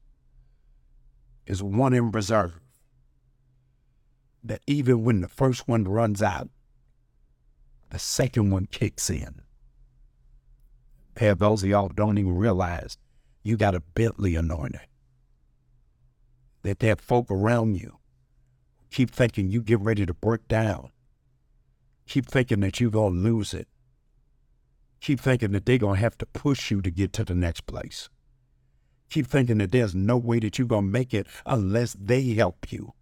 is 1.46 1.62
one 1.62 1.94
in 1.94 2.12
reserve. 2.12 2.60
That 4.44 4.62
even 4.68 5.04
when 5.04 5.22
the 5.22 5.28
first 5.28 5.68
one 5.68 5.84
runs 5.84 6.22
out, 6.22 6.50
the 7.90 8.00
second 8.00 8.52
one 8.52 8.66
kicks 8.66 9.10
in. 9.10 9.42
Have 11.18 11.40
those 11.40 11.64
of 11.64 11.70
y'all 11.70 11.90
don't 11.90 12.18
even 12.18 12.36
realize 12.36 12.98
you 13.44 13.58
got 13.58 13.76
a 13.76 13.80
Bentley 13.80 14.36
anointing. 14.36 14.82
That 16.64 16.80
there 16.80 16.94
are 16.94 16.98
folk 16.98 17.30
around 17.30 17.76
you 17.76 18.00
keep 18.96 19.12
thinking 19.12 19.52
you 19.52 19.62
get 19.62 19.82
ready 19.82 20.06
to 20.06 20.14
break 20.14 20.48
down. 20.48 20.90
Keep 22.08 22.28
thinking 22.28 22.62
that 22.62 22.80
you're 22.80 22.90
going 22.90 23.16
to 23.16 23.20
lose 23.20 23.54
it. 23.54 23.68
Keep 25.02 25.20
thinking 25.20 25.52
that 25.52 25.66
they're 25.66 25.78
going 25.78 25.96
to 25.96 26.02
have 26.02 26.18
to 26.20 26.26
push 26.26 26.72
you 26.72 26.82
to 26.82 26.90
get 26.90 27.12
to 27.12 27.26
the 27.26 27.36
next 27.36 27.66
place. 27.66 28.08
Keep 29.10 29.28
thinking 29.28 29.58
that 29.58 29.74
there's 29.74 29.94
no 29.94 30.16
way 30.16 30.40
that 30.40 30.58
you're 30.58 30.66
going 30.66 30.86
to 30.86 30.92
make 30.92 31.14
it 31.14 31.28
unless 31.46 31.94
they 32.00 32.24
help 32.36 32.72
you. 32.72 32.94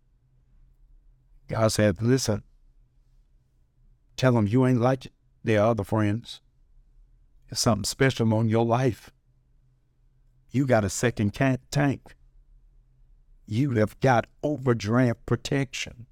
God 1.48 1.68
said, 1.68 2.02
listen, 2.02 2.42
tell 4.18 4.34
them 4.34 4.48
you 4.48 4.66
ain't 4.66 4.82
like 4.82 5.12
their 5.44 5.62
other 5.62 5.84
friends. 5.84 6.42
There's 7.50 7.60
something 7.60 7.84
special 7.84 8.34
on 8.34 8.50
your 8.50 8.66
life. 8.66 9.12
You 10.50 10.66
got 10.66 10.86
a 10.86 10.90
second 10.90 11.34
can 11.34 11.60
tank. 11.70 12.16
You 13.46 13.72
have 13.72 14.00
got 14.00 14.28
overdraft 14.42 15.26
protection. 15.26 16.06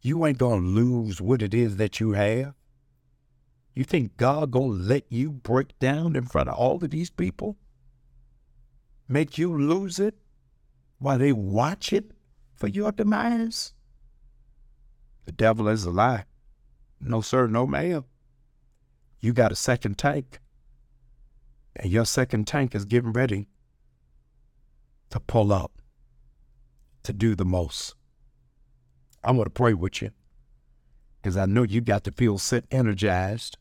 You 0.00 0.24
ain't 0.24 0.38
to 0.38 0.46
lose 0.46 1.20
what 1.20 1.42
it 1.42 1.52
is 1.52 1.76
that 1.76 2.00
you 2.00 2.12
have. 2.12 2.54
You 3.74 3.84
think 3.84 4.16
God 4.16 4.52
to 4.52 4.58
let 4.58 5.04
you 5.10 5.30
break 5.30 5.78
down 5.78 6.16
in 6.16 6.24
front 6.24 6.48
of 6.48 6.54
all 6.54 6.82
of 6.82 6.90
these 6.90 7.10
people? 7.10 7.56
Make 9.08 9.36
you 9.36 9.52
lose 9.56 9.98
it 9.98 10.14
while 10.98 11.18
they 11.18 11.32
watch 11.32 11.92
it 11.92 12.12
for 12.54 12.68
your 12.68 12.92
demise? 12.92 13.74
The 15.26 15.32
devil 15.32 15.68
is 15.68 15.84
a 15.84 15.90
lie. 15.90 16.24
No, 17.00 17.20
sir, 17.20 17.46
no, 17.46 17.66
ma'am. 17.66 18.04
You 19.20 19.32
got 19.32 19.52
a 19.52 19.56
second 19.56 19.98
tank, 19.98 20.40
and 21.76 21.90
your 21.90 22.06
second 22.06 22.46
tank 22.46 22.74
is 22.74 22.84
getting 22.84 23.12
ready 23.12 23.48
to 25.10 25.20
pull 25.20 25.52
up 25.52 25.79
to 27.02 27.12
do 27.12 27.34
the 27.34 27.44
most. 27.44 27.94
I 29.22 29.32
want 29.32 29.46
to 29.46 29.50
pray 29.50 29.74
with 29.74 30.02
you 30.02 30.10
because 31.20 31.36
I 31.36 31.46
know 31.46 31.62
you 31.62 31.80
got 31.80 32.04
to 32.04 32.12
feel 32.12 32.38
set 32.38 32.64
energized. 32.70 33.58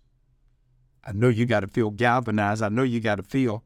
I 1.06 1.12
know 1.12 1.30
you 1.30 1.46
got 1.46 1.62
to 1.62 1.68
feel 1.68 1.92
galvanized. 1.92 2.62
I 2.62 2.70
know 2.70 2.84
you 2.84 3.00
got 3.00 3.16
to 3.16 3.24
feel 3.24 3.64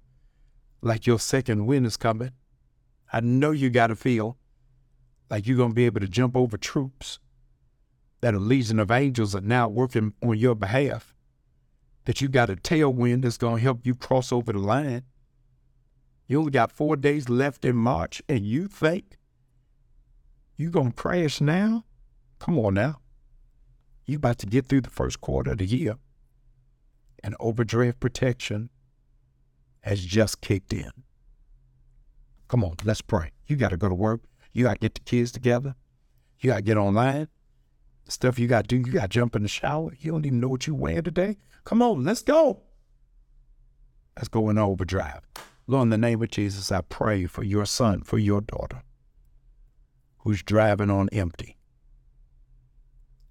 like 0.82 1.06
your 1.06 1.20
second 1.20 1.66
wind 1.66 1.86
is 1.86 1.98
coming. 1.98 2.32
I 3.12 3.20
know 3.20 3.52
you 3.52 3.70
got 3.70 3.88
to 3.88 3.96
feel 3.96 4.38
like 5.30 5.48
you're 5.48 5.58
going 5.58 5.70
to 5.70 5.76
be 5.76 5.86
able 5.86 6.02
to 6.02 6.08
jump 6.08 6.36
over 6.36 6.58
troops 6.58 7.20
that 8.22 8.34
a 8.34 8.40
legion 8.40 8.80
of 8.80 8.90
angels 8.90 9.36
are 9.36 9.42
now 9.42 9.68
working 9.68 10.14
on 10.24 10.38
your 10.38 10.56
behalf. 10.56 11.14
That 12.06 12.22
you 12.22 12.28
got 12.28 12.50
a 12.50 12.56
tailwind 12.56 13.22
that's 13.22 13.38
going 13.38 13.58
to 13.58 13.62
help 13.62 13.86
you 13.86 13.96
cross 13.96 14.32
over 14.32 14.54
the 14.54 14.60
line. 14.60 15.04
You 16.28 16.40
only 16.40 16.52
got 16.52 16.72
four 16.72 16.96
days 16.96 17.30
left 17.30 17.66
in 17.66 17.76
March, 17.76 18.22
and 18.28 18.46
you 18.46 18.68
think 18.68 19.18
you 20.56 20.70
gonna 20.70 20.92
crash 20.92 21.42
now? 21.42 21.86
Come 22.40 22.60
on 22.60 22.76
now. 22.76 23.00
You 24.06 24.18
about 24.18 24.38
to 24.40 24.46
get 24.46 24.66
through 24.66 24.82
the 24.82 24.90
first 24.90 25.22
quarter 25.22 25.52
of 25.52 25.58
the 25.58 25.66
year. 25.66 25.96
And 27.24 27.36
overdraft 27.40 28.00
protection 28.00 28.70
has 29.82 30.04
just 30.04 30.42
kicked 30.42 30.74
in. 30.74 30.92
Come 32.48 32.64
on, 32.64 32.76
let's 32.84 33.02
pray. 33.02 33.32
You 33.48 33.56
gotta 33.56 33.78
go 33.78 33.90
to 33.90 33.96
work. 33.96 34.22
You 34.52 34.66
gotta 34.66 34.80
get 34.80 34.94
the 34.94 35.02
kids 35.02 35.32
together. 35.32 35.76
You 36.40 36.52
gotta 36.52 36.62
get 36.62 36.78
online. 36.78 37.30
The 38.06 38.12
stuff 38.12 38.38
you 38.38 38.48
gotta 38.48 38.68
do, 38.68 38.78
you 38.78 38.92
gotta 38.92 39.08
jump 39.08 39.36
in 39.36 39.42
the 39.42 39.48
shower. 39.48 39.94
You 40.00 40.12
don't 40.12 40.26
even 40.26 40.40
know 40.40 40.50
what 40.50 40.68
you 40.68 40.76
wearing 40.76 41.04
today. 41.04 41.38
Come 41.64 41.82
on, 41.82 42.04
let's 42.04 42.22
go. 42.22 42.62
Let's 44.18 44.28
go 44.28 44.50
in 44.50 44.58
overdrive. 44.58 45.22
Lord, 45.66 45.84
in 45.84 45.90
the 45.90 45.98
name 45.98 46.22
of 46.22 46.30
Jesus, 46.30 46.72
I 46.72 46.82
pray 46.82 47.26
for 47.26 47.42
your 47.42 47.66
son, 47.66 48.04
for 48.04 48.20
your 48.20 48.42
daughter 48.42 48.84
who's 50.24 50.42
driving 50.42 50.90
on 50.90 51.10
empty, 51.12 51.58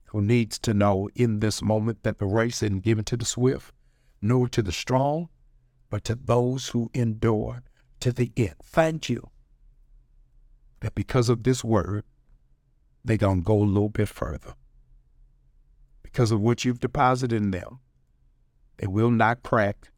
who 0.07 0.21
needs 0.21 0.59
to 0.59 0.75
know 0.75 1.09
in 1.15 1.41
this 1.41 1.63
moment 1.63 2.03
that 2.03 2.19
the 2.19 2.27
race 2.27 2.63
isn't 2.63 2.81
given 2.81 3.03
to 3.03 3.17
the 3.17 3.25
swift, 3.25 3.73
nor 4.21 4.47
to 4.47 4.63
the 4.63 4.73
strong, 4.73 5.29
but 5.89 6.05
to 6.05 6.15
those 6.15 6.69
who 6.69 6.91
endure 6.93 7.63
to 8.01 8.13
the 8.13 8.31
end. 8.37 8.55
Thank 8.63 9.09
you 9.09 9.31
that 10.81 10.95
because 10.95 11.31
of 11.31 11.45
this 11.45 11.65
word, 11.65 12.05
they're 13.05 13.17
going 13.17 13.41
to 13.41 13.45
go 13.45 13.59
a 13.59 13.65
little 13.65 13.89
bit 13.89 14.09
further. 14.09 14.55
Because 16.03 16.31
of 16.31 16.41
what 16.41 16.65
you've 16.65 16.81
deposited 16.81 17.35
in 17.35 17.53
them, 17.53 17.81
they 18.77 18.87
will 18.87 19.11
not 19.11 19.43
crack, 19.43 19.89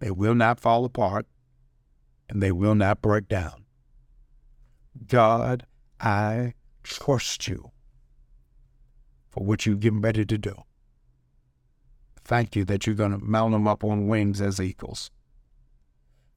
they 0.00 0.10
will 0.10 0.34
not 0.34 0.58
fall 0.58 0.84
apart, 0.84 1.26
and 2.28 2.42
they 2.42 2.50
will 2.50 2.74
not 2.74 3.00
break 3.00 3.28
down. 3.28 3.64
God 5.06 5.66
I 6.00 6.54
trust 6.82 7.48
you 7.48 7.70
for 9.28 9.44
what 9.44 9.66
you've 9.66 9.80
given 9.80 10.00
ready 10.00 10.24
to 10.24 10.38
do. 10.38 10.54
Thank 12.24 12.56
you 12.56 12.64
that 12.64 12.86
you're 12.86 12.96
going 12.96 13.12
to 13.12 13.24
mount 13.24 13.52
them 13.52 13.68
up 13.68 13.84
on 13.84 14.08
wings 14.08 14.40
as 14.40 14.60
eagles. 14.60 15.10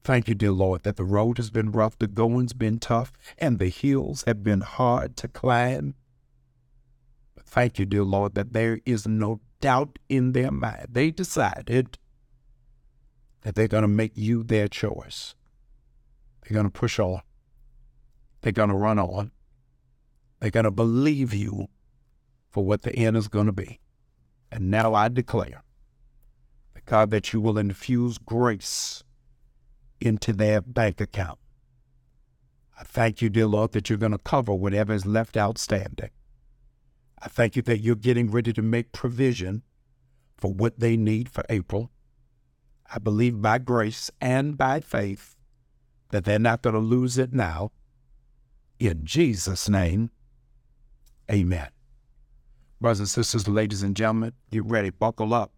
Thank 0.02 0.28
you, 0.28 0.34
dear 0.34 0.52
Lord, 0.52 0.84
that 0.84 0.96
the 0.96 1.04
road 1.04 1.36
has 1.36 1.50
been 1.50 1.72
rough, 1.72 1.98
the 1.98 2.06
going's 2.06 2.52
been 2.52 2.78
tough, 2.78 3.12
and 3.38 3.58
the 3.58 3.68
hills 3.68 4.24
have 4.26 4.42
been 4.42 4.62
hard 4.62 5.16
to 5.18 5.28
climb. 5.28 5.94
But 7.34 7.44
thank 7.44 7.78
you, 7.78 7.84
dear 7.84 8.04
Lord, 8.04 8.34
that 8.34 8.52
there 8.52 8.80
is 8.86 9.06
no 9.06 9.40
doubt 9.60 9.98
in 10.08 10.32
their 10.32 10.50
mind. 10.50 10.86
They 10.90 11.10
decided 11.10 11.98
that 13.42 13.54
they're 13.54 13.68
going 13.68 13.82
to 13.82 13.88
make 13.88 14.12
you 14.14 14.42
their 14.42 14.68
choice. 14.68 15.34
They're 16.42 16.54
going 16.54 16.70
to 16.70 16.70
push 16.70 16.98
on. 16.98 17.20
They're 18.40 18.52
going 18.52 18.70
to 18.70 18.76
run 18.76 18.98
on. 18.98 19.32
They're 20.40 20.50
going 20.50 20.64
to 20.64 20.70
believe 20.70 21.34
you 21.34 21.68
for 22.50 22.64
what 22.64 22.82
the 22.82 22.94
end 22.94 23.16
is 23.16 23.28
going 23.28 23.46
to 23.46 23.52
be. 23.52 23.80
And 24.50 24.70
now 24.70 24.94
I 24.94 25.08
declare, 25.08 25.62
God, 26.86 27.10
that 27.10 27.32
you 27.32 27.40
will 27.40 27.58
infuse 27.58 28.18
grace 28.18 29.04
into 30.00 30.32
their 30.32 30.60
bank 30.60 31.00
account. 31.00 31.38
I 32.78 32.82
thank 32.82 33.22
you, 33.22 33.28
dear 33.28 33.46
Lord, 33.46 33.72
that 33.72 33.88
you're 33.88 33.98
going 33.98 34.12
to 34.12 34.18
cover 34.18 34.54
whatever 34.54 34.92
is 34.92 35.06
left 35.06 35.36
outstanding. 35.36 36.10
I 37.22 37.28
thank 37.28 37.54
you 37.54 37.62
that 37.62 37.80
you're 37.80 37.94
getting 37.94 38.30
ready 38.30 38.52
to 38.54 38.62
make 38.62 38.92
provision 38.92 39.62
for 40.38 40.52
what 40.52 40.80
they 40.80 40.96
need 40.96 41.28
for 41.28 41.44
April. 41.50 41.90
I 42.92 42.98
believe 42.98 43.40
by 43.40 43.58
grace 43.58 44.10
and 44.20 44.56
by 44.56 44.80
faith 44.80 45.36
that 46.08 46.24
they're 46.24 46.38
not 46.38 46.62
going 46.62 46.74
to 46.74 46.80
lose 46.80 47.18
it 47.18 47.32
now. 47.32 47.70
In 48.78 49.04
Jesus' 49.04 49.68
name, 49.68 50.10
Amen. 51.30 51.68
Brothers 52.80 53.00
and 53.00 53.08
sisters, 53.08 53.46
ladies 53.46 53.82
and 53.82 53.94
gentlemen, 53.94 54.32
get 54.50 54.64
ready, 54.64 54.90
buckle 54.90 55.32
up. 55.34 55.52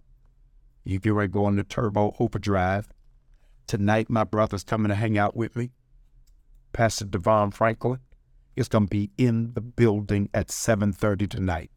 You 0.85 0.99
get 0.99 1.15
ready 1.15 1.29
to 1.29 1.33
go 1.33 1.45
on 1.45 1.57
the 1.57 1.65
turbo 1.65 2.15
overdrive. 2.19 2.89
Tonight, 3.67 4.11
my 4.11 4.25
brother's 4.25 4.65
coming 4.65 4.89
to 4.89 4.95
hang 4.95 5.17
out 5.17 5.37
with 5.37 5.57
me. 5.57 5.71
Pastor 6.73 7.05
DeVon 7.05 7.55
Franklin 7.55 8.01
is 8.57 8.69
going 8.69 8.87
to 8.87 8.91
be 8.91 9.11
in 9.17 9.55
the 9.55 9.61
building 9.61 10.29
at 10.35 10.49
7.30 10.49 11.31
tonight. 11.31 11.71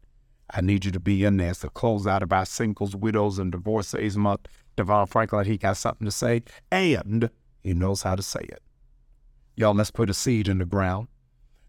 I 0.52 0.60
need 0.60 0.84
you 0.84 0.90
to 0.90 1.00
be 1.00 1.24
in 1.24 1.38
there. 1.38 1.50
It's 1.50 1.60
the 1.60 1.68
close 1.70 2.06
out 2.06 2.22
of 2.22 2.32
our 2.32 2.44
singles, 2.44 2.94
widows, 2.94 3.38
and 3.38 3.52
divorcees 3.52 4.16
month. 4.16 4.46
DeVon 4.76 5.08
Franklin, 5.08 5.46
he 5.46 5.56
got 5.56 5.76
something 5.76 6.04
to 6.04 6.10
say, 6.10 6.42
and 6.70 7.30
he 7.62 7.72
knows 7.72 8.02
how 8.02 8.14
to 8.14 8.22
say 8.22 8.40
it. 8.40 8.62
Y'all, 9.56 9.74
let's 9.74 9.90
put 9.90 10.10
a 10.10 10.14
seed 10.14 10.48
in 10.48 10.58
the 10.58 10.66
ground. 10.66 11.08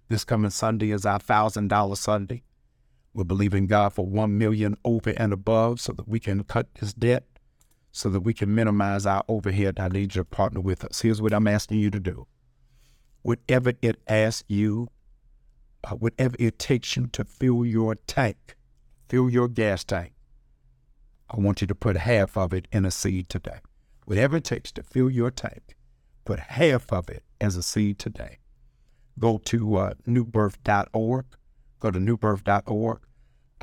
This 0.09 0.23
coming 0.23 0.51
Sunday 0.51 0.91
is 0.91 1.05
our 1.05 1.19
thousand 1.19 1.67
dollar 1.67 1.97
Sunday. 1.97 2.43
We're 3.13 3.25
believing 3.25 3.67
God 3.67 3.91
for 3.91 4.05
one 4.05 4.37
million 4.37 4.77
over 4.85 5.09
and 5.17 5.33
above 5.33 5.81
so 5.81 5.91
that 5.91 6.07
we 6.07 6.17
can 6.21 6.45
cut 6.45 6.73
this 6.75 6.93
debt, 6.93 7.25
so 7.91 8.07
that 8.11 8.21
we 8.21 8.33
can 8.33 8.55
minimize 8.55 9.05
our 9.05 9.25
overhead. 9.27 9.81
I 9.81 9.89
need 9.89 10.15
you 10.15 10.21
to 10.21 10.23
partner 10.23 10.61
with 10.61 10.85
us. 10.85 11.01
Here's 11.01 11.21
what 11.21 11.33
I'm 11.33 11.47
asking 11.47 11.79
you 11.79 11.91
to 11.91 11.99
do. 11.99 12.25
Whatever 13.21 13.73
it 13.81 13.99
asks 14.07 14.45
you, 14.47 14.87
uh, 15.83 15.95
whatever 15.95 16.37
it 16.39 16.57
takes 16.57 16.95
you 16.95 17.07
to 17.07 17.25
fill 17.25 17.65
your 17.65 17.95
tank, 17.95 18.55
fill 19.09 19.29
your 19.29 19.49
gas 19.49 19.83
tank, 19.83 20.13
I 21.29 21.37
want 21.37 21.59
you 21.59 21.67
to 21.67 21.75
put 21.75 21.97
half 21.97 22.37
of 22.37 22.53
it 22.53 22.69
in 22.71 22.85
a 22.85 22.91
seed 22.91 23.27
today. 23.27 23.59
Whatever 24.05 24.37
it 24.37 24.45
takes 24.45 24.71
to 24.73 24.83
fill 24.83 25.09
your 25.09 25.31
tank, 25.31 25.75
put 26.23 26.39
half 26.39 26.93
of 26.93 27.09
it 27.09 27.23
as 27.41 27.57
a 27.57 27.63
seed 27.63 27.99
today 27.99 28.37
go 29.19 29.37
to 29.45 29.75
uh, 29.77 29.93
newbirth.org. 30.07 31.25
Go 31.79 31.91
to 31.91 31.99
newbirth.org. 31.99 32.99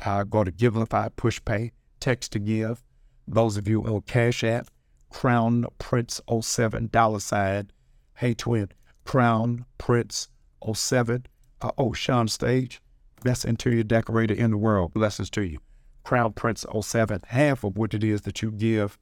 Uh, 0.05 0.23
go 0.23 0.43
to 0.43 0.51
Givelify, 0.51 1.09
Push 1.15 1.41
Pay, 1.45 1.71
Text 1.99 2.31
to 2.33 2.39
Give. 2.39 2.83
Those 3.27 3.57
of 3.57 3.67
you 3.67 3.83
on 3.83 4.01
Cash 4.01 4.43
App, 4.43 4.67
Crown 5.09 5.65
Prince 5.79 6.21
07 6.41 6.89
dollar 6.91 7.19
sign. 7.19 7.71
Hey 8.15 8.33
twin, 8.33 8.69
Crown 9.03 9.65
Prince 9.77 10.29
07. 10.71 11.25
Uh, 11.61 11.71
oh, 11.77 11.93
Sean 11.93 12.27
Stage, 12.27 12.81
best 13.23 13.45
interior 13.45 13.83
decorator 13.83 14.33
in 14.33 14.51
the 14.51 14.57
world. 14.57 14.93
Blessings 14.93 15.29
to 15.31 15.41
you. 15.41 15.59
Crown 16.03 16.33
Prince 16.33 16.65
07, 16.81 17.21
half 17.27 17.63
of 17.63 17.77
what 17.77 17.93
it 17.93 18.03
is 18.03 18.21
that 18.21 18.41
you 18.41 18.51
give 18.51 18.99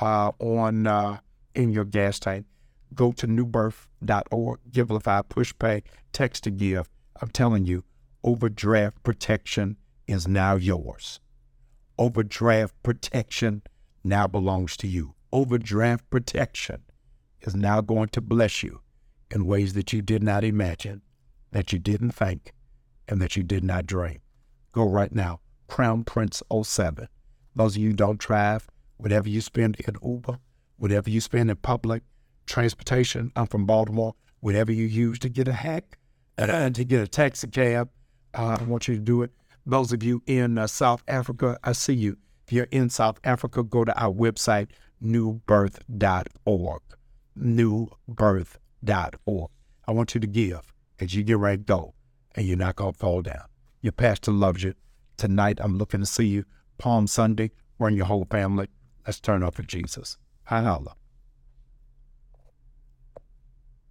uh, 0.00 0.32
on 0.38 0.86
uh, 0.86 1.18
in 1.54 1.70
your 1.70 1.84
gas 1.84 2.18
tank 2.18 2.46
go 2.94 3.12
to 3.12 3.26
newbirth.org, 3.26 4.60
Givelify, 4.70 5.28
push 5.28 5.52
pay, 5.58 5.82
text 6.12 6.44
to 6.44 6.50
give. 6.50 6.88
I'm 7.20 7.28
telling 7.28 7.64
you, 7.66 7.84
overdraft 8.22 9.02
protection 9.02 9.76
is 10.06 10.28
now 10.28 10.56
yours. 10.56 11.20
Overdraft 11.98 12.74
protection 12.82 13.62
now 14.02 14.26
belongs 14.26 14.76
to 14.78 14.86
you. 14.86 15.14
Overdraft 15.32 16.08
protection 16.10 16.82
is 17.42 17.54
now 17.54 17.80
going 17.80 18.08
to 18.08 18.20
bless 18.20 18.62
you 18.62 18.80
in 19.30 19.46
ways 19.46 19.74
that 19.74 19.92
you 19.92 20.02
did 20.02 20.22
not 20.22 20.44
imagine, 20.44 21.02
that 21.50 21.72
you 21.72 21.78
didn't 21.78 22.12
think, 22.12 22.52
and 23.08 23.20
that 23.20 23.36
you 23.36 23.42
did 23.42 23.64
not 23.64 23.86
dream. 23.86 24.20
Go 24.72 24.88
right 24.88 25.12
now, 25.14 25.40
Crown 25.68 26.04
Prince 26.04 26.42
07. 26.62 27.08
Those 27.54 27.76
of 27.76 27.82
you 27.82 27.90
who 27.90 27.96
don't 27.96 28.18
drive, 28.18 28.68
whatever 28.96 29.28
you 29.28 29.40
spend 29.40 29.76
in 29.80 29.96
Uber, 30.02 30.38
whatever 30.76 31.10
you 31.10 31.20
spend 31.20 31.50
in 31.50 31.56
public 31.56 32.02
transportation, 32.46 33.32
I'm 33.36 33.46
from 33.46 33.66
Baltimore, 33.66 34.14
whatever 34.40 34.72
you 34.72 34.86
use 34.86 35.18
to 35.20 35.28
get 35.28 35.48
a 35.48 35.52
hack, 35.52 35.98
and 36.36 36.74
to 36.74 36.84
get 36.84 37.02
a 37.02 37.08
taxi 37.08 37.46
cab, 37.48 37.88
uh, 38.34 38.58
I 38.60 38.64
want 38.64 38.88
you 38.88 38.96
to 38.96 39.00
do 39.00 39.22
it. 39.22 39.30
Those 39.66 39.92
of 39.92 40.02
you 40.02 40.22
in 40.26 40.58
uh, 40.58 40.66
South 40.66 41.02
Africa, 41.08 41.58
I 41.64 41.72
see 41.72 41.94
you. 41.94 42.18
If 42.46 42.52
you're 42.52 42.68
in 42.70 42.90
South 42.90 43.18
Africa, 43.24 43.62
go 43.62 43.84
to 43.84 43.98
our 43.98 44.12
website, 44.12 44.68
newbirth.org. 45.02 46.82
Newbirth.org. 47.38 49.50
I 49.86 49.92
want 49.92 50.14
you 50.14 50.20
to 50.20 50.26
give 50.26 50.74
as 51.00 51.14
you 51.14 51.22
get 51.22 51.38
ready 51.38 51.58
to 51.58 51.64
go, 51.64 51.94
and 52.34 52.46
you're 52.46 52.58
not 52.58 52.76
going 52.76 52.92
to 52.92 52.98
fall 52.98 53.22
down. 53.22 53.44
Your 53.80 53.92
pastor 53.92 54.32
loves 54.32 54.62
you. 54.62 54.74
Tonight, 55.16 55.58
I'm 55.62 55.78
looking 55.78 56.00
to 56.00 56.06
see 56.06 56.26
you. 56.26 56.44
Palm 56.78 57.06
Sunday, 57.06 57.52
bring 57.78 57.96
your 57.96 58.06
whole 58.06 58.26
family. 58.30 58.68
Let's 59.06 59.20
turn 59.20 59.42
up 59.42 59.54
for 59.54 59.62
Jesus. 59.62 60.18
Holla. 60.44 60.94